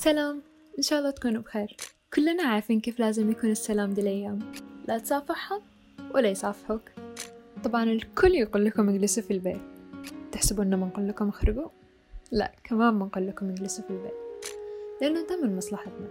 [0.00, 0.42] سلام.
[0.78, 1.76] إن شاء الله تكونوا بخير.
[2.14, 4.38] كلنا عارفين كيف لازم يكون السلام دي الأيام.
[4.88, 5.60] لا تصافحهم
[6.14, 6.80] ولا يصافحوك.
[7.64, 9.60] طبعا الكل يقول لكم اجلسوا في البيت.
[10.32, 11.68] تحسبوا إنه بنقول لكم اخرجوا؟
[12.32, 14.12] لا كمان بنقول لكم اجلسوا في البيت.
[15.00, 16.08] لأنه ده من مصلحتنا.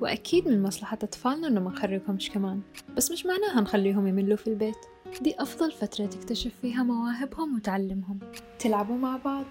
[0.00, 2.60] وأكيد من مصلحة أطفالنا إنه ما نخرجهمش كمان.
[2.96, 4.78] بس مش معناها نخليهم يملوا في البيت.
[5.20, 8.18] دي أفضل فترة تكتشف فيها مواهبهم وتعلمهم.
[8.58, 9.44] تلعبوا مع بعض.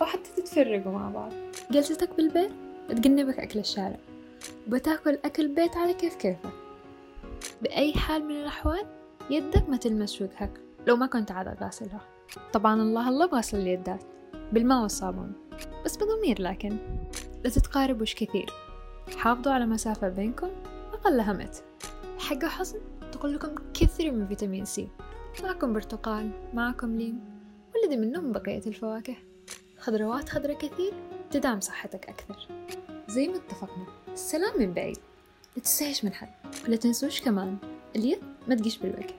[0.00, 1.32] وحتى تتفرجوا مع بعض.
[1.70, 2.50] جلستك بالبيت؟
[2.88, 3.98] تجنبك أكل الشارع.
[4.66, 6.50] وبتاكل أكل بيت على كيف كيفك.
[7.62, 8.86] بأي حال من الأحوال
[9.30, 12.00] يدك ما تلمس وجهك لو ما كنت عادة غاسلها.
[12.52, 14.04] طبعا الله الله بغسل اليدات
[14.52, 15.32] بالماء والصابون.
[15.84, 16.76] بس بضمير لكن
[17.44, 18.52] لا تتقاربوش كثير.
[19.16, 20.48] حافظوا على مسافة بينكم
[20.92, 21.62] أقلها متر
[22.18, 22.78] حق حصن
[23.12, 24.88] تقول لكم كثروا من فيتامين سي.
[25.42, 27.20] معكم برتقال معكم ليم.
[27.74, 29.16] ولدي منهم بقية الفواكه.
[29.78, 30.92] خضروات خضرة كثير
[31.32, 32.48] تدعم صحتك أكثر.
[33.08, 34.98] زي ما اتفقنا السلام من بعيد.
[35.56, 36.28] لا تستهيش من حد.
[36.64, 37.56] ولا تنسوش كمان
[37.96, 39.14] اليد ما تجيش بالوجه.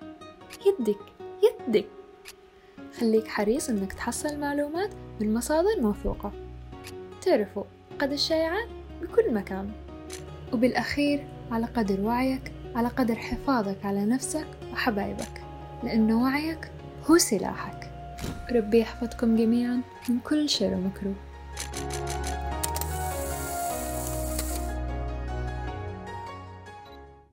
[0.66, 1.00] يدك
[1.44, 1.86] يدك.
[3.00, 6.32] خليك حريص إنك تحصل معلومات من مصادر موثوقة.
[7.22, 7.64] تعرفوا
[8.00, 8.68] قد الشائعات
[9.02, 9.72] بكل مكان.
[10.54, 15.42] وبالأخير على قدر وعيك على قدر حفاظك على نفسك وحبايبك.
[15.84, 16.72] لأن وعيك
[17.06, 17.90] هو سلاحك.
[18.52, 21.16] ربي يحفظكم جميعا من كل شر ومكروه.